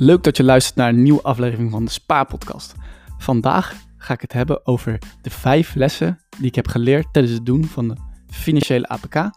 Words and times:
Leuk 0.00 0.22
dat 0.22 0.36
je 0.36 0.44
luistert 0.44 0.76
naar 0.76 0.88
een 0.88 1.02
nieuwe 1.02 1.22
aflevering 1.22 1.70
van 1.70 1.84
de 1.84 1.90
Spa-podcast. 1.90 2.74
Vandaag 3.16 3.74
ga 3.96 4.14
ik 4.14 4.20
het 4.20 4.32
hebben 4.32 4.66
over 4.66 4.98
de 5.22 5.30
vijf 5.30 5.74
lessen 5.74 6.20
die 6.36 6.46
ik 6.46 6.54
heb 6.54 6.68
geleerd 6.68 7.12
tijdens 7.12 7.34
het 7.34 7.46
doen 7.46 7.64
van 7.64 7.88
de 7.88 7.96
financiële 8.30 8.88
APK. 8.88 9.30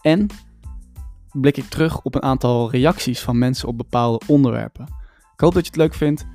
En 0.00 0.26
blik 1.32 1.56
ik 1.56 1.64
terug 1.68 2.02
op 2.02 2.14
een 2.14 2.22
aantal 2.22 2.70
reacties 2.70 3.20
van 3.20 3.38
mensen 3.38 3.68
op 3.68 3.76
bepaalde 3.76 4.20
onderwerpen. 4.26 4.84
Ik 5.34 5.40
hoop 5.40 5.54
dat 5.54 5.64
je 5.64 5.70
het 5.70 5.80
leuk 5.80 5.94
vindt. 5.94 6.26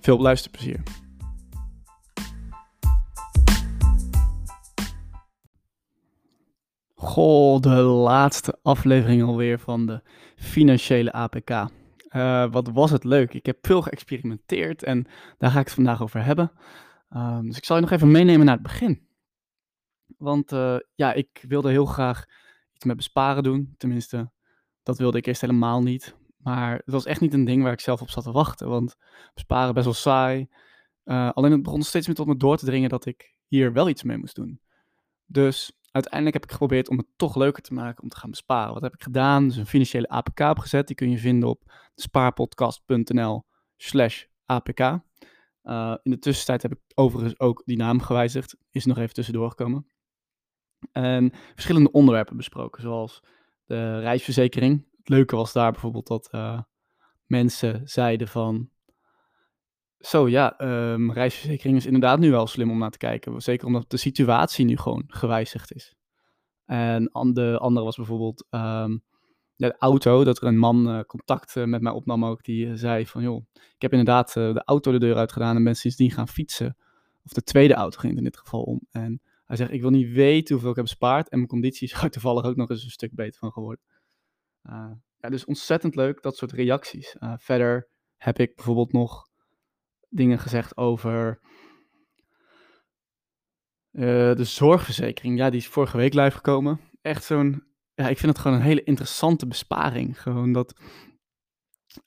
Veel 0.00 0.18
luisterplezier. 0.18 0.82
Goh, 6.94 7.60
de 7.60 7.82
laatste 7.82 8.58
aflevering 8.62 9.22
alweer 9.22 9.58
van 9.58 9.86
de 9.86 10.02
financiële 10.36 11.12
APK. 11.12 11.66
Uh, 12.10 12.50
wat 12.50 12.68
was 12.68 12.90
het 12.90 13.04
leuk. 13.04 13.34
Ik 13.34 13.46
heb 13.46 13.66
veel 13.66 13.82
geëxperimenteerd 13.82 14.82
en 14.82 15.06
daar 15.38 15.50
ga 15.50 15.58
ik 15.58 15.64
het 15.64 15.74
vandaag 15.74 16.02
over 16.02 16.24
hebben. 16.24 16.52
Uh, 17.10 17.40
dus 17.40 17.56
ik 17.56 17.64
zal 17.64 17.76
je 17.76 17.82
nog 17.82 17.90
even 17.90 18.10
meenemen 18.10 18.46
naar 18.46 18.54
het 18.54 18.62
begin. 18.62 19.06
Want 20.16 20.52
uh, 20.52 20.76
ja, 20.94 21.12
ik 21.12 21.44
wilde 21.48 21.70
heel 21.70 21.86
graag 21.86 22.24
iets 22.72 22.84
met 22.84 22.96
besparen 22.96 23.42
doen. 23.42 23.74
Tenminste, 23.76 24.30
dat 24.82 24.98
wilde 24.98 25.18
ik 25.18 25.26
eerst 25.26 25.40
helemaal 25.40 25.82
niet. 25.82 26.16
Maar 26.36 26.74
het 26.74 26.90
was 26.94 27.04
echt 27.04 27.20
niet 27.20 27.34
een 27.34 27.44
ding 27.44 27.62
waar 27.62 27.72
ik 27.72 27.80
zelf 27.80 28.00
op 28.00 28.10
zat 28.10 28.24
te 28.24 28.32
wachten. 28.32 28.68
Want 28.68 28.96
besparen 29.34 29.74
best 29.74 29.84
wel 29.84 29.94
saai. 29.94 30.48
Eh, 31.04 31.30
alleen 31.30 31.52
het 31.52 31.62
begon 31.62 31.82
steeds 31.82 32.06
meer 32.06 32.16
tot 32.16 32.26
me 32.26 32.36
door 32.36 32.56
te 32.56 32.64
dringen 32.64 32.88
dat 32.88 33.06
ik 33.06 33.36
hier 33.46 33.72
wel 33.72 33.88
iets 33.88 34.02
mee 34.02 34.16
moest 34.16 34.34
doen. 34.34 34.60
Dus 35.26 35.72
uiteindelijk 36.02 36.34
heb 36.34 36.44
ik 36.44 36.50
geprobeerd 36.50 36.88
om 36.88 36.96
het 36.96 37.06
toch 37.16 37.36
leuker 37.36 37.62
te 37.62 37.74
maken 37.74 38.02
om 38.02 38.08
te 38.08 38.16
gaan 38.16 38.30
besparen. 38.30 38.72
Wat 38.72 38.82
heb 38.82 38.94
ik 38.94 39.02
gedaan? 39.02 39.48
Dus 39.48 39.56
een 39.56 39.66
financiële 39.66 40.08
APK 40.08 40.40
opgezet. 40.40 40.86
Die 40.86 40.96
kun 40.96 41.10
je 41.10 41.18
vinden 41.18 41.48
op 41.48 41.72
spaarpodcast.nl 41.94 43.46
slash 43.76 44.24
APK. 44.44 44.80
Uh, 44.80 45.94
in 46.02 46.10
de 46.10 46.18
tussentijd 46.18 46.62
heb 46.62 46.72
ik 46.72 46.80
overigens 46.94 47.40
ook 47.40 47.62
die 47.64 47.76
naam 47.76 48.00
gewijzigd. 48.00 48.56
Is 48.70 48.84
nog 48.84 48.98
even 48.98 49.14
tussendoor 49.14 49.48
gekomen. 49.48 49.86
En 50.92 51.32
verschillende 51.52 51.90
onderwerpen 51.90 52.36
besproken, 52.36 52.82
zoals 52.82 53.22
de 53.64 53.98
reisverzekering. 53.98 54.86
Het 54.96 55.08
leuke 55.08 55.36
was 55.36 55.52
daar 55.52 55.72
bijvoorbeeld 55.72 56.06
dat 56.06 56.28
uh, 56.34 56.60
mensen 57.26 57.80
zeiden 57.84 58.28
van... 58.28 58.70
Zo 59.98 60.28
ja, 60.28 60.60
um, 60.92 61.12
reisverzekering 61.12 61.76
is 61.76 61.86
inderdaad 61.86 62.18
nu 62.18 62.30
wel 62.30 62.46
slim 62.46 62.70
om 62.70 62.78
naar 62.78 62.90
te 62.90 62.98
kijken. 62.98 63.40
Zeker 63.40 63.66
omdat 63.66 63.90
de 63.90 63.96
situatie 63.96 64.64
nu 64.64 64.76
gewoon 64.76 65.04
gewijzigd 65.06 65.74
is. 65.74 65.94
En 66.64 67.04
de 67.32 67.58
andere 67.58 67.84
was 67.84 67.96
bijvoorbeeld 67.96 68.46
um, 68.50 69.02
de 69.58 69.76
auto, 69.78 70.24
dat 70.24 70.40
er 70.40 70.46
een 70.46 70.58
man 70.58 70.88
uh, 70.88 71.00
contact 71.00 71.56
uh, 71.56 71.64
met 71.64 71.82
mij 71.82 71.92
opnam 71.92 72.24
ook, 72.24 72.42
die 72.44 72.66
uh, 72.66 72.72
zei 72.74 73.06
van 73.06 73.22
joh, 73.22 73.44
ik 73.54 73.82
heb 73.82 73.90
inderdaad 73.90 74.32
de 74.32 74.62
auto 74.64 74.92
de 74.92 74.98
deur 74.98 75.16
uit 75.16 75.32
gedaan 75.32 75.56
en 75.56 75.64
ben 75.64 75.76
sindsdien 75.76 76.10
gaan 76.10 76.28
fietsen. 76.28 76.76
Of 77.24 77.32
de 77.32 77.42
tweede 77.42 77.74
auto 77.74 77.98
ging 77.98 78.16
in 78.16 78.24
dit 78.24 78.38
geval 78.38 78.62
om. 78.62 78.80
En 78.90 79.20
hij 79.44 79.56
zegt, 79.56 79.72
ik 79.72 79.80
wil 79.80 79.90
niet 79.90 80.12
weten 80.12 80.52
hoeveel 80.52 80.70
ik 80.70 80.76
heb 80.76 80.84
bespaard 80.84 81.28
en 81.28 81.36
mijn 81.36 81.50
conditie 81.50 81.88
is 81.88 82.02
er 82.02 82.10
toevallig 82.20 82.44
ook 82.44 82.56
nog 82.56 82.70
eens 82.70 82.84
een 82.84 82.90
stuk 82.90 83.14
beter 83.14 83.38
van 83.38 83.52
geworden. 83.52 83.84
ja, 85.20 85.28
dus 85.28 85.44
ontzettend 85.44 85.94
leuk, 85.94 86.22
dat 86.22 86.36
soort 86.36 86.52
reacties. 86.52 87.16
verder 87.36 87.88
heb 88.16 88.38
ik 88.38 88.54
bijvoorbeeld 88.54 88.92
nog 88.92 89.27
dingen 90.08 90.38
gezegd 90.38 90.76
over 90.76 91.40
uh, 93.92 94.34
de 94.34 94.44
zorgverzekering. 94.44 95.38
Ja, 95.38 95.50
die 95.50 95.60
is 95.60 95.66
vorige 95.66 95.96
week 95.96 96.14
live 96.14 96.36
gekomen. 96.36 96.80
Echt 97.00 97.24
zo'n, 97.24 97.64
ja, 97.94 98.08
ik 98.08 98.18
vind 98.18 98.32
het 98.32 98.40
gewoon 98.40 98.56
een 98.56 98.62
hele 98.62 98.84
interessante 98.84 99.46
besparing. 99.46 100.22
Gewoon 100.22 100.52
dat, 100.52 100.80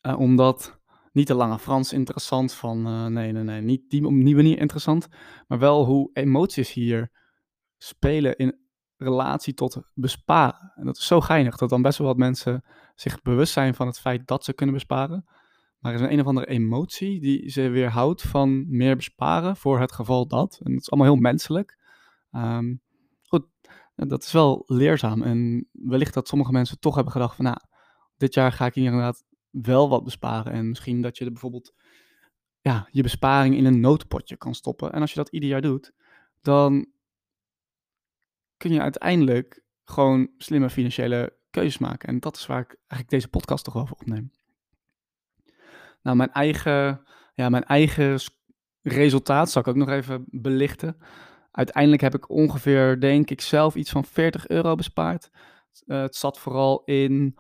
uh, 0.02 0.20
omdat 0.20 0.80
niet 1.12 1.28
de 1.28 1.34
lange 1.34 1.60
Frans 1.60 1.94
interessant 1.94 2.54
van, 2.54 2.88
uh, 2.88 3.06
nee, 3.06 3.32
nee, 3.32 3.44
nee, 3.44 3.62
niet 3.62 3.90
die, 3.90 4.06
op 4.06 4.14
die 4.14 4.36
manier 4.36 4.58
interessant, 4.58 5.08
maar 5.48 5.60
wel 5.60 5.86
hoe 5.86 6.10
emoties 6.14 6.74
hier 6.74 7.12
spelen 7.78 8.36
in 8.36 8.60
relatie 8.98 9.54
tot 9.54 9.82
besparen. 9.94 10.72
En 10.76 10.86
dat 10.86 10.98
is 10.98 11.08
zo 11.08 11.22
geinig 11.22 11.58
dat 11.58 11.70
dan 11.70 11.82
best 11.82 11.98
wel 11.98 12.08
wat 12.08 12.18
mensen 12.18 12.64
zich 12.96 13.22
bewust 13.22 13.54
zijn 13.54 13.74
van 13.74 13.88
het 13.88 14.00
feit 14.00 14.28
dat 14.28 14.44
ze 14.44 14.54
kunnen 14.54 14.76
besparen. 14.76 15.26
Maar 15.82 15.94
er 15.94 16.00
is 16.00 16.06
een, 16.06 16.14
een 16.14 16.20
of 16.20 16.26
andere 16.26 16.48
emotie 16.48 17.20
die 17.20 17.50
ze 17.50 17.70
weerhoudt 17.70 18.22
van 18.22 18.78
meer 18.78 18.96
besparen 18.96 19.56
voor 19.56 19.80
het 19.80 19.92
geval 19.92 20.28
dat. 20.28 20.60
En 20.64 20.72
dat 20.72 20.82
is 20.82 20.92
allemaal 20.92 21.14
heel 21.14 21.22
menselijk. 21.22 21.78
Um, 22.32 22.82
goed, 23.22 23.48
dat 23.96 24.24
is 24.24 24.32
wel 24.32 24.64
leerzaam. 24.66 25.22
En 25.22 25.68
wellicht 25.72 26.14
dat 26.14 26.28
sommige 26.28 26.52
mensen 26.52 26.80
toch 26.80 26.96
hebben 26.96 27.14
gedacht 27.14 27.36
van, 27.36 27.46
nou, 27.46 27.58
dit 28.18 28.34
jaar 28.34 28.52
ga 28.52 28.66
ik 28.66 28.76
inderdaad 28.76 29.24
wel 29.50 29.90
wat 29.90 30.04
besparen. 30.04 30.54
En 30.54 30.70
misschien 30.70 31.02
dat 31.02 31.18
je 31.18 31.26
er 31.26 31.32
bijvoorbeeld 31.32 31.74
ja, 32.60 32.88
je 32.92 33.02
besparing 33.02 33.56
in 33.56 33.66
een 33.66 33.80
noodpotje 33.80 34.38
kan 34.38 34.56
stoppen. 34.56 34.92
En 34.92 35.02
als 35.02 35.10
je 35.10 35.18
dat 35.18 35.30
ieder 35.30 35.50
jaar 35.50 35.62
doet, 35.62 35.94
dan 36.42 36.92
kun 38.58 38.74
je 38.74 38.82
uiteindelijk 38.82 39.64
gewoon 39.84 40.30
slimme 40.38 40.70
financiële 40.70 41.38
keuzes 41.50 41.78
maken. 41.78 42.10
En 42.10 42.20
dat 42.20 42.36
is 42.36 42.46
waar 42.46 42.62
ik 42.62 42.76
eigenlijk 42.78 43.10
deze 43.10 43.28
podcast 43.28 43.64
toch 43.64 43.76
over 43.76 43.96
opneem. 43.96 44.32
Nou, 46.02 46.18
mijn 46.18 46.32
eigen, 46.32 47.02
ja, 47.34 47.50
mijn 47.50 47.64
eigen 47.64 48.20
resultaat 48.82 49.52
zal 49.52 49.62
ik 49.62 49.68
ook 49.68 49.76
nog 49.76 49.90
even 49.90 50.26
belichten. 50.28 50.98
Uiteindelijk 51.52 52.02
heb 52.02 52.16
ik 52.16 52.30
ongeveer, 52.30 53.00
denk 53.00 53.30
ik 53.30 53.42
zelf, 53.42 53.76
iets 53.76 53.92
van 53.92 54.06
40 54.06 54.48
euro 54.48 54.76
bespaard. 54.76 55.30
Uh, 55.86 56.02
het 56.02 56.16
zat 56.16 56.40
vooral 56.40 56.84
in 56.86 57.38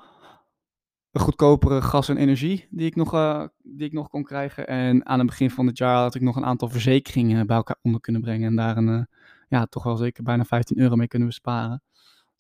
goedkopere 1.12 1.82
gas 1.82 2.10
en 2.10 2.18
energie 2.18 2.68
die 2.70 2.86
ik, 2.86 2.96
nog, 2.96 3.14
uh, 3.14 3.46
die 3.58 3.88
ik 3.88 3.94
nog 3.94 4.10
kon 4.10 4.24
krijgen. 4.24 4.68
En 4.68 5.06
aan 5.06 5.20
het 5.20 5.28
begin 5.28 5.52
van 5.52 5.68
het 5.68 5.78
jaar 5.78 5.96
had 5.96 6.16
ik 6.16 6.22
nog 6.22 6.36
een 6.36 6.46
aantal 6.46 6.70
verzekeringen 6.70 7.48
bij 7.48 7.56
elkaar 7.56 7.78
onder 7.82 8.02
kunnen 8.02 8.22
brengen. 8.22 8.48
En 8.48 8.56
daar 8.56 8.78
een, 8.78 8.88
uh, 8.88 9.04
ja, 9.48 9.66
toch 9.66 9.84
wel 9.84 9.98
zeker 9.98 10.24
bijna 10.24 10.44
15 10.44 10.80
euro 10.80 10.96
mee 10.96 11.08
kunnen 11.08 11.28
besparen. 11.28 11.84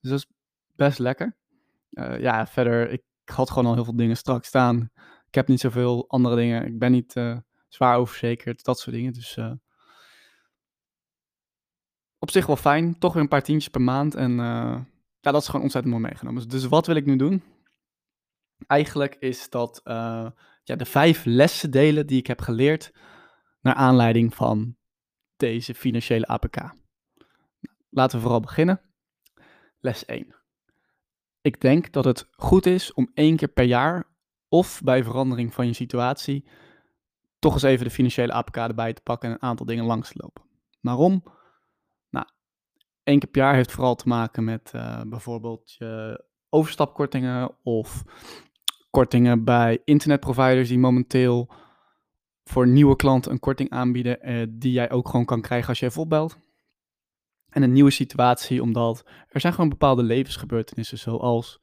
Dus 0.02 0.09
dat 0.12 0.20
is 0.20 0.28
best 0.76 1.00
lekker. 1.00 1.36
ja, 2.20 2.48
verder, 2.48 2.90
ik 2.90 3.03
had 3.26 3.50
gewoon 3.50 3.66
al 3.66 3.74
heel 3.74 3.84
veel 3.84 3.96
dingen 3.96 4.18
strak 4.18 4.46
staan. 4.46 4.92
Ik 5.31 5.38
heb 5.38 5.47
niet 5.47 5.59
zoveel 5.59 6.09
andere 6.09 6.36
dingen. 6.36 6.66
Ik 6.66 6.80
ben 6.80 6.92
niet 6.92 7.16
uh, 7.16 7.38
zwaar 7.68 7.97
overzekerd, 7.97 8.64
dat 8.64 8.80
soort 8.80 8.96
dingen. 8.96 9.14
Dus 9.14 9.38
uh, 9.38 9.52
op 12.19 12.31
zich 12.31 12.46
wel 12.46 12.56
fijn. 12.56 13.00
Toch 13.00 13.14
weer 13.14 13.22
een 13.22 13.28
paar 13.28 13.44
tientjes 13.44 13.72
per 13.72 13.81
maand. 13.81 14.16
En 14.16 14.31
uh, 14.31 14.38
ja, 15.20 15.31
dat 15.31 15.41
is 15.41 15.46
gewoon 15.46 15.62
ontzettend 15.62 15.94
mooi 15.94 16.06
meegenomen. 16.08 16.50
Dus 16.50 16.66
wat 16.66 16.88
wil 16.88 16.96
ik 16.96 17.06
nu 17.06 17.16
doen? 17.16 17.44
Eigenlijk 18.68 19.16
is 19.20 19.50
dat 19.50 19.81
ja, 19.84 20.75
de 20.75 20.86
vijf 20.86 21.25
lessen 21.25 21.72
delen 21.72 22.08
die 22.08 22.18
ik 22.18 22.28
heb 22.28 22.41
geleerd 22.41 22.94
naar 23.62 23.75
aanleiding 23.75 24.36
van 24.36 24.75
deze 25.36 25.74
financiële 25.74 26.28
APK. 26.28 26.74
Laten 27.90 28.18
we 28.18 28.24
vooral 28.24 28.40
beginnen. 28.40 28.81
Les 29.80 30.06
1. 30.06 30.36
Ik 31.41 31.62
denk 31.62 31.91
dat 31.91 32.06
het 32.06 32.28
goed 32.31 32.66
is 32.66 32.94
om 32.94 33.12
één 33.14 33.36
keer 33.36 33.47
per 33.47 33.66
jaar 33.66 34.11
of 34.52 34.82
bij 34.84 35.04
verandering 35.04 35.54
van 35.54 35.68
je 35.68 35.74
situatie 35.74 36.46
toch 37.40 37.54
eens 37.54 37.64
even 37.64 37.86
de 37.86 37.92
financiële 37.92 38.34
APK 38.34 38.56
erbij 38.56 38.94
te 38.94 39.02
pakken 39.02 39.30
en 39.30 39.36
een 39.36 39.42
aantal 39.42 39.66
dingen 39.66 39.86
langs 39.86 40.12
te 40.12 40.18
lopen. 40.18 40.44
Waarom? 40.82 41.24
Nou, 42.10 42.26
één 43.04 43.20
keer 43.20 43.30
per 43.30 43.42
jaar 43.42 43.56
heeft 43.56 43.72
vooral 43.72 43.96
te 43.96 44.08
maken 44.08 44.44
met 44.44 44.72
uh, 44.76 45.02
bijvoorbeeld 45.08 45.72
je 45.72 46.24
overstapkortingen 46.50 47.56
of 47.64 48.04
kortingen 48.90 49.44
bij 49.44 49.82
internetproviders 49.86 50.68
die 50.68 50.80
momenteel 50.80 51.54
voor 52.44 52.68
nieuwe 52.68 52.96
klanten 52.96 53.32
een 53.32 53.40
korting 53.40 53.70
aanbieden 53.70 54.30
uh, 54.30 54.48
die 54.50 54.72
jij 54.72 54.92
ook 54.92 55.10
gewoon 55.10 55.26
kan 55.26 55.42
krijgen 55.42 55.70
als 55.70 55.80
je 55.80 55.86
even 55.86 56.02
opbelt. 56.02 56.38
En 57.50 57.64
een 57.64 57.74
nieuwe 57.74 57.92
situatie, 57.92 58.62
omdat 58.62 59.06
er 59.30 59.40
zijn 59.40 59.54
gewoon 59.54 59.70
bepaalde 59.70 60.04
levensgebeurtenissen 60.04 60.97
zoals 60.97 61.62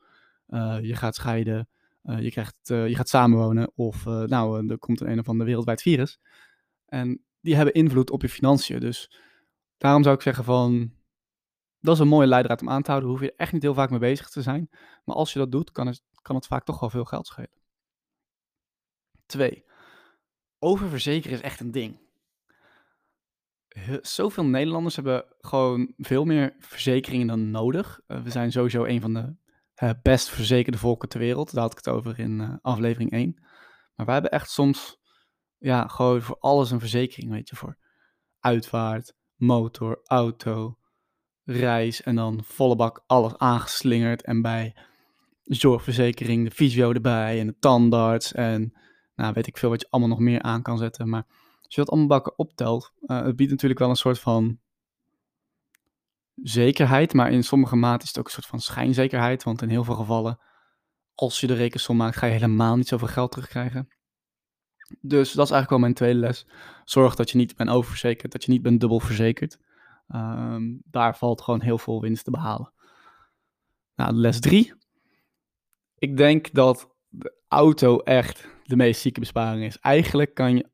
uh, 0.49 0.79
je 0.81 0.95
gaat 0.95 1.15
scheiden, 1.15 1.69
je, 2.03 2.31
krijgt, 2.31 2.71
uh, 2.71 2.89
je 2.89 2.95
gaat 2.95 3.09
samenwonen 3.09 3.73
of 3.75 4.07
uh, 4.07 4.23
nou, 4.23 4.69
er 4.69 4.79
komt 4.79 5.01
een, 5.01 5.11
een 5.11 5.19
of 5.19 5.29
ander 5.29 5.47
wereldwijd 5.47 5.83
virus. 5.83 6.19
En 6.87 7.25
die 7.41 7.57
hebben 7.57 7.75
invloed 7.75 8.11
op 8.11 8.23
je 8.23 8.29
financiën. 8.29 8.81
Dus 8.81 9.19
daarom 9.77 10.03
zou 10.03 10.15
ik 10.15 10.23
zeggen 10.23 10.45
van, 10.45 10.93
dat 11.81 11.95
is 11.95 12.01
een 12.01 12.09
mooie 12.09 12.27
leidraad 12.27 12.61
om 12.61 12.71
aan 12.71 12.83
te 12.83 12.91
houden. 12.91 13.11
Hoef 13.11 13.21
je 13.21 13.35
echt 13.37 13.53
niet 13.53 13.63
heel 13.63 13.75
vaak 13.75 13.91
mee 13.91 13.99
bezig 13.99 14.29
te 14.29 14.43
zijn. 14.43 14.69
Maar 15.05 15.17
als 15.17 15.33
je 15.33 15.39
dat 15.39 15.53
doet, 15.53 15.71
kan 15.71 15.87
het, 15.87 16.03
kan 16.23 16.37
het 16.37 16.47
vaak 16.47 16.65
toch 16.65 16.81
wel 16.81 16.91
veel 16.91 17.05
geld 17.05 17.27
schelen. 17.27 17.51
Twee, 19.27 19.65
oververzekeren 20.59 21.37
is 21.37 21.43
echt 21.43 21.61
een 21.61 21.71
ding. 21.71 22.07
Zoveel 24.01 24.45
Nederlanders 24.45 24.95
hebben 24.95 25.25
gewoon 25.39 25.93
veel 25.97 26.25
meer 26.25 26.57
verzekeringen 26.59 27.27
dan 27.27 27.51
nodig. 27.51 28.01
we 28.07 28.31
zijn 28.31 28.53
sowieso 28.53 28.85
een 28.85 29.01
van 29.01 29.15
de 29.15 29.37
uh, 29.83 29.91
best 30.03 30.29
verzekerde 30.29 30.79
volken 30.79 31.09
ter 31.09 31.21
wereld. 31.21 31.53
Daar 31.53 31.63
had 31.63 31.71
ik 31.73 31.85
het 31.85 31.89
over 31.89 32.19
in 32.19 32.41
uh, 32.41 32.55
aflevering 32.63 33.11
1. 33.11 33.37
Maar 33.95 34.07
wij 34.07 34.15
hebben 34.15 34.33
echt 34.33 34.51
soms, 34.51 34.99
ja, 35.59 35.87
gewoon 35.87 36.23
voor 36.23 36.37
alles 36.41 36.71
een 36.71 36.81
verzekering, 36.81 37.31
weet 37.31 37.49
je, 37.49 37.57
voor 37.57 37.77
uitvaart, 38.41 39.15
motor, 39.37 40.01
auto, 40.05 40.79
reis 41.45 42.03
en 42.03 42.15
dan 42.15 42.41
volle 42.45 42.77
bak 42.77 43.03
alles 43.07 43.37
aangeslingerd 43.37 44.23
en 44.23 44.43
bij 44.43 44.77
zorgverzekering 45.43 46.49
de 46.49 46.55
fysio 46.55 46.93
erbij 46.93 47.41
en 47.41 47.47
de 47.47 47.57
tandarts 47.59 48.33
en 48.33 48.73
Nou, 49.15 49.33
weet 49.33 49.47
ik 49.47 49.59
veel 49.59 49.71
wat 49.71 49.81
je 49.81 49.87
allemaal 49.91 50.11
nog 50.11 50.19
meer 50.19 50.43
aan 50.43 50.63
kan 50.63 50.79
zetten. 50.79 51.09
Maar 51.09 51.25
als 51.63 51.75
je 51.75 51.81
dat 51.81 51.91
allemaal 51.91 52.09
bakken 52.09 52.39
optelt, 52.39 52.93
uh, 53.01 53.23
het 53.23 53.37
biedt 53.37 53.51
natuurlijk 53.51 53.81
wel 53.81 53.91
een 53.91 53.97
soort 53.97 54.21
van 54.21 54.59
zekerheid. 56.43 57.13
Maar 57.13 57.33
in 57.33 57.45
sommige 57.45 57.77
mate 57.77 58.03
is 58.03 58.09
het 58.09 58.19
ook 58.19 58.25
een 58.25 58.31
soort 58.31 58.47
van 58.47 58.61
schijnzekerheid. 58.61 59.43
Want 59.43 59.63
in 59.63 59.69
heel 59.69 59.85
veel 59.85 59.95
gevallen, 59.95 60.39
als 61.15 61.41
je 61.41 61.47
de 61.47 61.55
rekensom 61.55 61.97
maakt, 61.97 62.17
ga 62.17 62.27
je 62.27 62.33
helemaal 62.33 62.77
niet 62.77 62.89
zoveel 62.89 63.09
geld 63.09 63.31
terugkrijgen. 63.31 63.89
Dus 65.01 65.33
dat 65.33 65.45
is 65.45 65.53
eigenlijk 65.53 65.71
wel 65.71 65.79
mijn 65.79 65.95
tweede 65.95 66.19
les. 66.19 66.47
Zorg 66.85 67.15
dat 67.15 67.31
je 67.31 67.39
niet 67.39 67.57
bent 67.57 67.71
oververzekerd, 67.71 68.33
dat 68.33 68.45
je 68.45 68.51
niet 68.51 68.63
bent 68.63 68.81
dubbel 68.81 69.01
verzekerd. 69.01 69.59
Ehm, 70.09 70.63
daar 70.85 71.17
valt 71.17 71.41
gewoon 71.41 71.61
heel 71.61 71.79
veel 71.79 72.01
winst 72.01 72.25
te 72.25 72.31
behalen. 72.31 72.73
Nou, 73.95 74.13
les 74.13 74.41
drie. 74.41 74.75
Ik 75.99 76.17
denk 76.17 76.53
dat 76.53 76.95
de 77.09 77.35
auto 77.49 77.99
echt 77.99 78.49
de 78.65 78.77
meest 78.77 79.01
zieke 79.01 79.21
besparing 79.21 79.65
is. 79.65 79.79
Eigenlijk 79.79 80.35
kan 80.35 80.57
je 80.57 80.71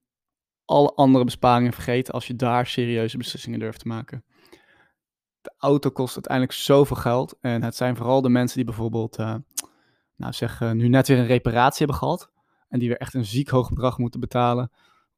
alle 0.64 0.94
andere 0.94 1.24
besparingen 1.24 1.72
vergeten 1.72 2.14
als 2.14 2.26
je 2.26 2.36
daar 2.36 2.66
serieuze 2.66 3.16
beslissingen 3.16 3.58
durft 3.58 3.80
te 3.80 3.88
maken. 3.88 4.24
De 5.44 5.52
auto 5.58 5.90
kost 5.90 6.14
uiteindelijk 6.14 6.52
zoveel 6.52 6.96
geld. 6.96 7.36
En 7.40 7.62
het 7.62 7.76
zijn 7.76 7.96
vooral 7.96 8.22
de 8.22 8.28
mensen 8.28 8.56
die 8.56 8.64
bijvoorbeeld, 8.64 9.18
uh, 9.18 9.34
nou 10.16 10.32
zeg, 10.32 10.60
nu 10.60 10.88
net 10.88 11.08
weer 11.08 11.18
een 11.18 11.26
reparatie 11.26 11.78
hebben 11.78 11.96
gehad. 11.96 12.30
En 12.68 12.78
die 12.78 12.88
weer 12.88 12.98
echt 12.98 13.14
een 13.14 13.24
ziek 13.24 13.48
hoog 13.48 13.68
bedrag 13.68 13.98
moeten 13.98 14.20
betalen 14.20 14.70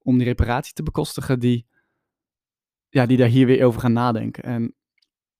om 0.02 0.16
die 0.16 0.26
reparatie 0.26 0.74
te 0.74 0.82
bekostigen. 0.82 1.40
Die, 1.40 1.66
ja, 2.88 3.06
die 3.06 3.16
daar 3.16 3.28
hier 3.28 3.46
weer 3.46 3.66
over 3.66 3.80
gaan 3.80 3.92
nadenken. 3.92 4.42
En 4.42 4.74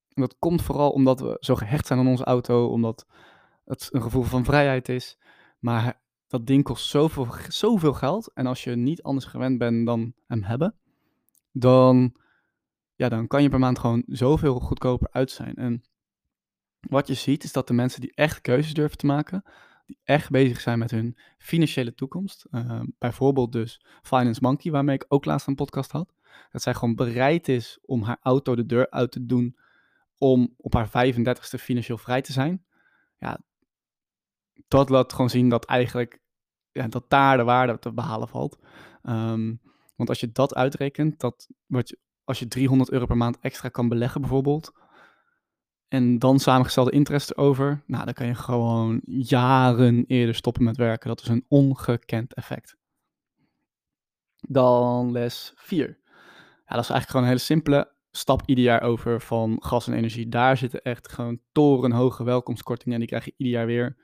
dat 0.09 0.37
komt 0.39 0.63
vooral 0.63 0.91
omdat 0.91 1.21
we 1.21 1.37
zo 1.41 1.55
gehecht 1.55 1.87
zijn 1.87 1.99
aan 1.99 2.07
onze 2.07 2.25
auto. 2.25 2.69
Omdat 2.69 3.07
het 3.65 3.89
een 3.93 4.03
gevoel 4.03 4.23
van 4.23 4.45
vrijheid 4.45 4.89
is. 4.89 5.19
Maar 5.59 6.01
dat 6.27 6.47
ding 6.47 6.65
kost 6.65 6.87
zoveel, 6.87 7.27
zoveel 7.49 7.93
geld. 7.93 8.31
En 8.35 8.47
als 8.47 8.65
je 8.65 8.77
niet 8.77 9.03
anders 9.03 9.25
gewend 9.25 9.59
bent 9.59 9.87
dan 9.87 10.13
hem 10.27 10.43
hebben, 10.43 10.75
dan, 11.53 12.15
ja, 12.97 13.09
dan 13.09 13.27
kan 13.27 13.43
je 13.43 13.49
per 13.49 13.59
maand 13.59 13.79
gewoon 13.79 14.03
zoveel 14.07 14.61
goedkoper 14.61 15.09
uit 15.11 15.31
zijn. 15.31 15.55
En 15.55 15.85
wat 16.81 17.07
je 17.07 17.15
ziet 17.15 17.45
is 17.45 17.53
dat 17.53 17.67
de 17.67 17.75
mensen 17.75 18.01
die 18.01 18.15
echt 18.15 18.41
keuzes 18.41 18.75
durven 18.75 18.99
te 18.99 19.07
maken, 19.07 19.45
die 19.87 19.99
echt 20.05 20.31
bezig 20.31 20.61
zijn 20.61 20.79
met 20.79 20.91
hun 20.91 21.19
financiële 21.39 21.95
toekomst, 21.95 22.47
uh, 22.51 22.81
bijvoorbeeld 22.99 23.53
dus 23.53 23.85
Finance 24.03 24.41
Monkey, 24.43 24.71
waarmee 24.71 24.95
ik 24.95 25.05
ook 25.09 25.25
laatst 25.25 25.47
een 25.47 25.55
podcast 25.55 25.91
had, 25.91 26.15
dat 26.51 26.63
zij 26.63 26.75
gewoon 26.75 26.95
bereid 26.95 27.49
is 27.49 27.79
om 27.83 28.03
haar 28.03 28.19
auto 28.21 28.55
de 28.55 28.67
deur 28.67 28.91
uit 28.91 29.13
te 29.13 29.27
doen 29.27 29.57
om 30.19 30.55
op 30.57 30.75
haar 30.75 30.89
35ste 30.89 31.61
financieel 31.61 31.99
vrij 31.99 32.23
te 32.23 32.33
zijn. 32.33 32.65
Ja, 33.19 33.41
dat 34.69 34.89
laat 34.89 35.13
gewoon 35.13 35.31
zien 35.31 35.49
dat 35.49 35.65
eigenlijk 35.65 36.21
ja, 36.73 36.89
dat 36.89 37.11
daar 37.11 37.37
de 37.37 37.45
waarde 37.45 37.79
te 37.79 37.93
behalen 37.93 38.29
valt. 38.29 38.59
Um, 39.03 39.61
want 39.97 40.09
als 40.09 40.21
je 40.21 40.33
dat 40.33 40.55
uitrekent, 40.55 41.21
dat 41.21 41.49
wat 41.67 41.89
je, 41.89 41.99
als 42.27 42.39
je 42.39 42.49
300 42.49 42.91
euro 42.91 43.07
per 43.07 43.17
maand 43.17 43.39
extra 43.41 43.69
kan 43.69 43.89
beleggen 43.89 44.21
bijvoorbeeld, 44.21 44.73
en 45.89 46.19
dan 46.19 46.39
samengestelde 46.39 46.91
interest 46.91 47.31
erover, 47.31 47.83
nou 47.87 48.05
dan 48.05 48.15
kan 48.15 48.27
je 48.27 48.35
gewoon 48.35 49.01
jaren 49.05 50.05
eerder 50.07 50.35
stoppen 50.35 50.65
met 50.65 50.77
werken. 50.77 51.09
Dat 51.09 51.21
is 51.21 51.29
een 51.29 51.45
ongekend 51.49 52.35
effect. 52.35 52.77
Dan 54.49 55.13
les 55.13 55.53
4. 55.57 55.87
Ja, 56.67 56.75
dat 56.75 56.85
is 56.85 56.91
eigenlijk 56.91 57.07
gewoon 57.07 57.23
een 57.23 57.29
hele 57.29 57.41
simpele 57.41 57.95
stap 58.11 58.43
ieder 58.47 58.65
jaar 58.65 58.83
over 58.83 59.21
van 59.21 59.57
gas 59.61 59.87
en 59.87 59.95
energie. 59.95 60.29
Daar 60.29 60.57
zitten 60.57 60.83
echt 60.83 61.13
gewoon 61.13 61.41
torenhoge 61.53 62.25
welkomstkortingen 62.25 62.95
en 62.95 63.01
die 63.01 63.09
krijg 63.09 63.25
je 63.25 63.35
ieder 63.37 63.55
jaar 63.55 63.67
weer. 63.67 63.97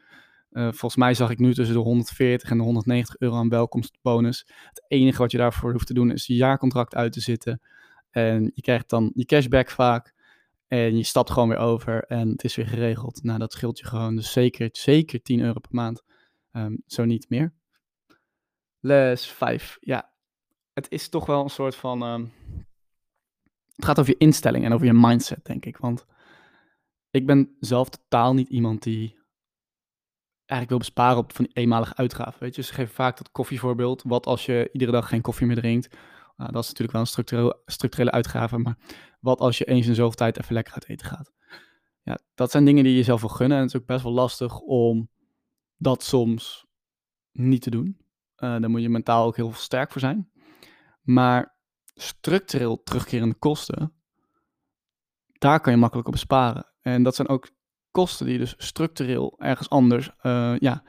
Uh, 0.51 0.63
volgens 0.63 0.97
mij 0.97 1.15
zag 1.15 1.31
ik 1.31 1.39
nu 1.39 1.55
tussen 1.55 1.77
de 1.77 1.83
140 1.83 2.51
en 2.51 2.57
de 2.57 2.63
190 2.63 3.17
euro 3.19 3.37
aan 3.37 3.49
welkomstbonus. 3.49 4.47
Het 4.69 4.85
enige 4.89 5.19
wat 5.19 5.31
je 5.31 5.39
daarvoor 5.39 5.73
hoeft 5.73 5.87
te 5.87 5.95
doen 5.95 6.11
is 6.11 6.27
je 6.27 6.35
jaarcontract 6.35 6.95
uit 6.95 7.13
te 7.13 7.21
zitten. 7.21 7.61
En 8.13 8.51
je 8.55 8.63
krijgt 8.63 8.89
dan 8.89 9.11
je 9.15 9.25
cashback 9.25 9.71
vaak. 9.71 10.15
En 10.67 10.97
je 10.97 11.03
stapt 11.03 11.31
gewoon 11.31 11.49
weer 11.49 11.59
over 11.59 12.05
en 12.05 12.29
het 12.29 12.45
is 12.45 12.57
weer 12.57 12.67
geregeld. 12.67 13.23
Nou, 13.23 13.39
dat 13.39 13.53
scheelt 13.53 13.79
je 13.79 13.87
gewoon 13.87 14.17
dus 14.17 14.33
zeker, 14.33 14.69
zeker 14.73 15.23
10 15.23 15.41
euro 15.41 15.61
per 15.61 15.75
maand. 15.75 16.03
Um, 16.53 16.83
zo 16.87 17.05
niet 17.05 17.29
meer. 17.29 17.55
Les 18.81 19.27
5. 19.27 19.77
Ja, 19.81 20.13
het 20.73 20.91
is 20.91 21.09
toch 21.09 21.27
wel 21.27 21.43
een 21.43 21.51
soort 21.51 21.77
van... 21.77 22.03
Um, 22.03 22.33
het 23.75 23.85
gaat 23.85 23.99
over 23.99 24.13
je 24.13 24.19
instelling 24.19 24.65
en 24.65 24.73
over 24.73 24.87
je 24.87 24.93
mindset, 24.93 25.45
denk 25.45 25.65
ik. 25.65 25.77
Want 25.77 26.07
ik 27.11 27.27
ben 27.27 27.57
zelf 27.61 27.89
totaal 27.89 28.35
niet 28.35 28.49
iemand 28.49 28.83
die 28.83 29.21
eigenlijk 30.47 30.69
wil 30.69 30.79
besparen 30.79 31.19
op 31.19 31.33
van 31.35 31.45
die 31.45 31.55
eenmalige 31.55 31.97
uitgaven. 31.97 32.41
Weet 32.41 32.55
je, 32.55 32.63
ze 32.63 32.75
geven 32.75 32.95
vaak 32.95 33.17
dat 33.17 33.31
koffievoorbeeld. 33.31 34.03
Wat 34.03 34.27
als 34.27 34.47
je 34.47 34.69
iedere 34.73 34.93
dag 34.93 35.09
geen 35.09 35.21
koffie 35.21 35.47
meer 35.47 35.57
drinkt? 35.57 35.97
Nou, 36.43 36.55
dat 36.55 36.63
is 36.63 36.69
natuurlijk 36.69 36.93
wel 36.99 37.01
een 37.01 37.55
structurele, 37.67 38.11
uitgave, 38.11 38.59
maar 38.59 38.77
wat 39.21 39.41
als 39.41 39.59
je 39.59 39.65
eens 39.65 39.87
in 39.87 39.95
zoveel 39.95 40.17
tijd 40.17 40.41
even 40.41 40.55
lekker 40.55 40.75
uit 40.75 40.89
eten 40.89 41.07
gaat? 41.07 41.33
Ja, 42.03 42.19
dat 42.35 42.51
zijn 42.51 42.65
dingen 42.65 42.85
die 42.85 42.97
je 42.97 43.03
zelf 43.03 43.21
wil 43.21 43.31
gunnen 43.31 43.57
en 43.57 43.63
het 43.65 43.75
is 43.75 43.81
ook 43.81 43.87
best 43.87 44.03
wel 44.03 44.13
lastig 44.13 44.59
om 44.59 45.11
dat 45.77 46.03
soms 46.03 46.67
niet 47.33 47.63
te 47.63 47.71
doen. 47.71 47.97
Uh, 48.37 48.61
daar 48.61 48.71
moet 48.71 48.83
je 48.83 48.89
mentaal 48.89 49.27
ook 49.27 49.37
heel 49.37 49.53
sterk 49.53 49.93
voor 49.93 50.01
zijn. 50.01 50.31
Maar 51.01 51.57
structureel 51.95 52.83
terugkerende 52.83 53.35
kosten, 53.35 53.93
daar 55.33 55.61
kan 55.61 55.73
je 55.73 55.79
makkelijk 55.79 56.07
op 56.07 56.13
besparen. 56.13 56.73
En 56.81 57.03
dat 57.03 57.15
zijn 57.15 57.29
ook 57.29 57.51
kosten 57.91 58.25
die 58.27 58.35
je 58.35 58.41
dus 58.41 58.55
structureel 58.57 59.39
ergens 59.39 59.69
anders 59.69 60.11
uh, 60.23 60.59
ja, 60.59 60.85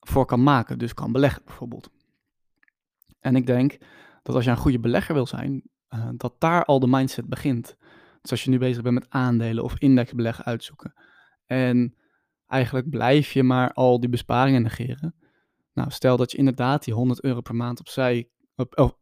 voor 0.00 0.26
kan 0.26 0.42
maken. 0.42 0.78
Dus 0.78 0.94
kan 0.94 1.12
beleggen 1.12 1.42
bijvoorbeeld. 1.44 1.90
En 3.18 3.36
ik 3.36 3.46
denk 3.46 3.78
dat 4.22 4.34
als 4.34 4.44
je 4.44 4.50
een 4.50 4.56
goede 4.56 4.80
belegger 4.80 5.14
wil 5.14 5.26
zijn, 5.26 5.62
uh, 5.94 6.08
dat 6.16 6.34
daar 6.38 6.64
al 6.64 6.80
de 6.80 6.86
mindset 6.86 7.28
begint. 7.28 7.76
Dus 8.20 8.30
als 8.30 8.44
je 8.44 8.50
nu 8.50 8.58
bezig 8.58 8.82
bent 8.82 8.94
met 8.94 9.10
aandelen 9.10 9.64
of 9.64 9.78
indexbeleggen 9.78 10.44
uitzoeken. 10.44 10.92
En 11.46 11.94
eigenlijk 12.46 12.90
blijf 12.90 13.32
je 13.32 13.42
maar 13.42 13.72
al 13.72 14.00
die 14.00 14.08
besparingen 14.08 14.62
negeren. 14.62 15.14
Nou, 15.72 15.90
stel 15.90 16.16
dat 16.16 16.30
je 16.30 16.38
inderdaad 16.38 16.84
die 16.84 16.94
100 16.94 17.22
euro 17.22 17.40
per 17.40 17.54
maand 17.54 17.80
opzij 17.80 18.30
op, 18.54 18.78
op, 18.78 18.98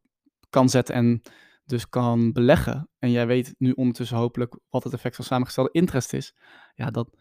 kan 0.51 0.69
zetten 0.69 0.95
en 0.95 1.23
dus 1.65 1.89
kan 1.89 2.33
beleggen. 2.33 2.89
En 2.99 3.11
jij 3.11 3.27
weet 3.27 3.55
nu 3.59 3.73
ondertussen 3.73 4.17
hopelijk 4.17 4.59
wat 4.69 4.85
het 4.85 4.93
effect 4.93 5.17
van 5.17 5.25
samengestelde 5.25 5.71
interest 5.73 6.13
is. 6.13 6.35
Ja, 6.75 6.91
dat 6.91 7.17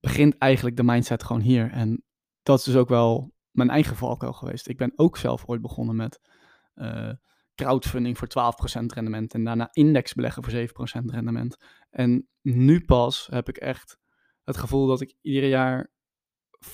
begint 0.00 0.38
eigenlijk 0.38 0.76
de 0.76 0.82
mindset 0.82 1.22
gewoon 1.22 1.42
hier. 1.42 1.70
En 1.70 2.04
dat 2.42 2.58
is 2.58 2.64
dus 2.64 2.76
ook 2.76 2.88
wel 2.88 3.32
mijn 3.50 3.70
eigen 3.70 3.96
valkuil 3.96 4.32
geweest. 4.32 4.68
Ik 4.68 4.76
ben 4.76 4.92
ook 4.96 5.16
zelf 5.16 5.44
ooit 5.46 5.62
begonnen 5.62 5.96
met 5.96 6.20
uh, 6.76 7.12
crowdfunding 7.54 8.18
voor 8.18 8.28
12% 8.28 8.86
rendement 8.86 9.34
en 9.34 9.44
daarna 9.44 9.68
indexbeleggen 9.72 10.42
voor 10.42 11.00
7% 11.00 11.04
rendement. 11.04 11.56
En 11.90 12.28
nu 12.42 12.84
pas 12.84 13.26
heb 13.30 13.48
ik 13.48 13.56
echt 13.56 13.98
het 14.44 14.56
gevoel 14.56 14.86
dat 14.86 15.00
ik 15.00 15.14
ieder 15.20 15.48
jaar 15.48 15.90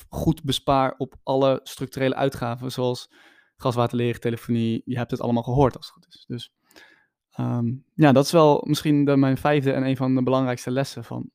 goed 0.09 0.43
bespaar 0.43 0.95
op 0.97 1.15
alle 1.23 1.61
structurele 1.63 2.15
uitgaven, 2.15 2.73
zoals 2.73 3.13
gas, 3.57 3.75
water, 3.75 3.97
leeg, 3.97 4.19
telefonie. 4.19 4.83
Je 4.85 4.97
hebt 4.97 5.11
het 5.11 5.21
allemaal 5.21 5.43
gehoord 5.43 5.77
als 5.77 5.87
het 5.87 5.95
goed 5.95 6.15
is. 6.15 6.25
Dus 6.27 6.55
um, 7.39 7.85
ja, 7.95 8.13
dat 8.13 8.25
is 8.25 8.33
wel 8.33 8.65
misschien 8.67 9.05
de, 9.05 9.17
mijn 9.17 9.37
vijfde 9.37 9.73
en 9.73 9.87
een 9.87 9.97
van 9.97 10.15
de 10.15 10.23
belangrijkste 10.23 10.71
lessen 10.71 11.05
van. 11.05 11.31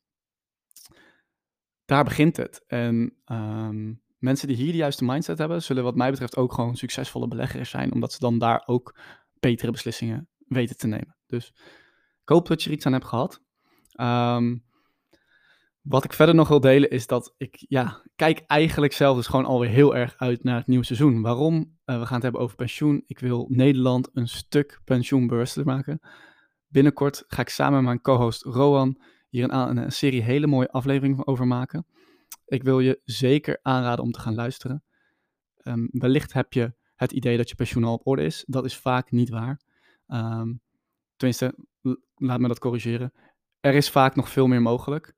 Daar 1.85 2.03
begint 2.03 2.37
het. 2.37 2.63
En 2.67 3.17
um, 3.25 4.01
mensen 4.17 4.47
die 4.47 4.57
hier 4.57 4.71
de 4.71 4.77
juiste 4.77 5.05
mindset 5.05 5.37
hebben, 5.37 5.63
zullen 5.63 5.83
wat 5.83 5.95
mij 5.95 6.09
betreft 6.09 6.37
ook 6.37 6.53
gewoon 6.53 6.75
succesvolle 6.75 7.27
beleggers 7.27 7.69
zijn, 7.69 7.93
omdat 7.93 8.11
ze 8.11 8.19
dan 8.19 8.37
daar 8.37 8.63
ook 8.65 8.99
betere 9.39 9.71
beslissingen 9.71 10.29
weten 10.47 10.77
te 10.77 10.87
nemen. 10.87 11.15
Dus 11.25 11.53
ik 12.21 12.29
hoop 12.29 12.47
dat 12.47 12.63
je 12.63 12.69
er 12.69 12.75
iets 12.75 12.85
aan 12.85 12.93
hebt 12.93 13.05
gehad. 13.05 13.41
Um, 13.99 14.65
wat 15.81 16.03
ik 16.03 16.13
verder 16.13 16.35
nog 16.35 16.47
wil 16.47 16.59
delen 16.59 16.89
is 16.89 17.07
dat 17.07 17.33
ik, 17.37 17.65
ja, 17.67 18.01
kijk 18.15 18.43
eigenlijk 18.47 18.93
zelf 18.93 19.15
dus 19.15 19.27
gewoon 19.27 19.45
alweer 19.45 19.69
heel 19.69 19.95
erg 19.95 20.15
uit 20.17 20.43
naar 20.43 20.57
het 20.57 20.67
nieuwe 20.67 20.85
seizoen. 20.85 21.21
Waarom? 21.21 21.55
Uh, 21.55 21.99
we 21.99 22.05
gaan 22.05 22.13
het 22.13 22.23
hebben 22.23 22.41
over 22.41 22.55
pensioen. 22.55 23.03
Ik 23.05 23.19
wil 23.19 23.45
Nederland 23.49 24.09
een 24.13 24.27
stuk 24.27 24.81
pensioenbewuster 24.83 25.65
maken. 25.65 25.99
Binnenkort 26.67 27.23
ga 27.27 27.41
ik 27.41 27.49
samen 27.49 27.73
met 27.73 27.83
mijn 27.83 28.01
co-host 28.01 28.43
Rowan 28.43 29.01
hier 29.29 29.43
een, 29.43 29.77
een, 29.77 29.91
serie 29.91 30.21
hele 30.21 30.47
mooie 30.47 30.71
afleveringen 30.71 31.27
over 31.27 31.47
maken. 31.47 31.85
Ik 32.47 32.63
wil 32.63 32.79
je 32.79 33.01
zeker 33.03 33.59
aanraden 33.61 34.03
om 34.03 34.11
te 34.11 34.19
gaan 34.19 34.35
luisteren. 34.35 34.83
Um, 35.63 35.87
wellicht 35.91 36.33
heb 36.33 36.53
je 36.53 36.73
het 36.95 37.11
idee 37.11 37.37
dat 37.37 37.49
je 37.49 37.55
pensioen 37.55 37.83
al 37.83 37.93
op 37.93 38.07
orde 38.07 38.23
is. 38.23 38.43
Dat 38.47 38.65
is 38.65 38.77
vaak 38.77 39.11
niet 39.11 39.29
waar. 39.29 39.61
Um, 40.07 40.61
tenminste, 41.15 41.55
laat 42.15 42.39
me 42.39 42.47
dat 42.47 42.59
corrigeren. 42.59 43.13
Er 43.59 43.73
is 43.73 43.89
vaak 43.89 44.15
nog 44.15 44.29
veel 44.29 44.47
meer 44.47 44.61
mogelijk. 44.61 45.15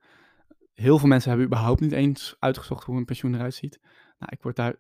Heel 0.74 1.00
veel 1.00 1.08
mensen 1.08 1.30
hebben 1.30 1.48
überhaupt 1.48 1.80
niet 1.80 1.92
eens 1.92 2.36
uitgezocht 2.40 2.84
hoe 2.84 2.98
een 2.98 3.06
pensioen 3.06 3.36
eruit 3.36 3.54
ziet. 3.54 3.80
Nou, 4.18 4.32
ik 4.32 4.42
word 4.42 4.56
daar 4.56 4.76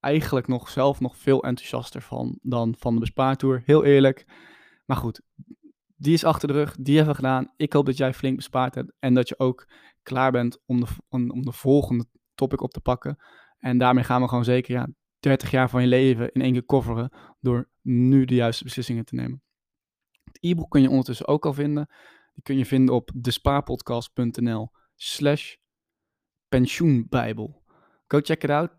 eigenlijk 0.00 0.46
nog 0.46 0.68
zelf 0.68 1.00
nog 1.00 1.16
veel 1.16 1.42
enthousiaster 1.42 2.02
van 2.02 2.38
dan 2.42 2.74
van 2.78 2.94
de 2.94 3.00
bespaartour. 3.00 3.62
Heel 3.64 3.84
eerlijk. 3.84 4.26
Maar 4.86 4.96
goed, 4.96 5.20
die 5.96 6.12
is 6.12 6.24
achter 6.24 6.48
de 6.48 6.54
rug. 6.54 6.76
Die 6.80 6.96
hebben 6.96 7.14
we 7.14 7.20
gedaan. 7.20 7.52
Ik 7.56 7.72
hoop 7.72 7.86
dat 7.86 7.96
jij 7.96 8.14
flink 8.14 8.36
bespaard 8.36 8.74
hebt. 8.74 8.92
En 8.98 9.14
dat 9.14 9.28
je 9.28 9.38
ook 9.38 9.68
klaar 10.08 10.30
bent 10.30 10.58
om 10.66 10.80
de, 10.80 10.86
om, 11.08 11.44
de 11.44 11.52
volgende 11.52 12.06
topic 12.34 12.60
op 12.60 12.70
te 12.70 12.80
pakken. 12.80 13.18
En 13.58 13.78
daarmee 13.78 14.04
gaan 14.04 14.22
we 14.22 14.28
gewoon 14.28 14.44
zeker 14.44 14.74
ja, 14.74 14.88
30 15.18 15.50
jaar 15.50 15.70
van 15.70 15.80
je 15.80 15.86
leven 15.86 16.32
in 16.32 16.40
één 16.40 16.52
keer 16.52 16.64
coveren 16.64 17.12
door 17.40 17.68
nu 17.82 18.24
de 18.24 18.34
juiste 18.34 18.64
beslissingen 18.64 19.04
te 19.04 19.14
nemen. 19.14 19.42
Het 20.24 20.38
e-book 20.40 20.70
kun 20.70 20.82
je 20.82 20.88
ondertussen 20.88 21.26
ook 21.26 21.46
al 21.46 21.52
vinden. 21.52 21.88
Die 22.34 22.42
kun 22.42 22.56
je 22.56 22.66
vinden 22.66 22.94
op 22.94 23.10
despaarpodcast.nl 23.14 24.70
slash 24.94 25.54
pensioenbijbel. 26.48 27.62
Go 28.06 28.20
check 28.20 28.42
it 28.42 28.50
out. 28.50 28.70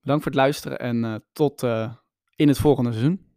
Bedankt 0.00 0.22
voor 0.22 0.32
het 0.32 0.40
luisteren 0.40 0.78
en 0.78 1.04
uh, 1.04 1.14
tot 1.32 1.62
uh, 1.62 1.94
in 2.36 2.48
het 2.48 2.58
volgende 2.58 2.92
seizoen. 2.92 3.31